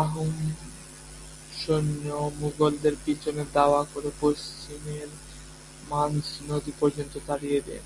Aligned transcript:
আহোম 0.00 0.34
সৈন্য 1.52 2.04
মোগলদের 2.40 2.94
পিছনে 3.04 3.42
ধাওয়া 3.52 3.82
করে 3.84 4.10
পশ্চিমের 4.20 5.08
মানস 5.88 6.28
নদী 6.48 6.72
পর্যন্ত 6.80 7.14
তাড়িয়ে 7.26 7.60
দেন। 7.60 7.84